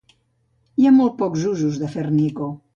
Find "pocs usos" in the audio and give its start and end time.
1.21-1.81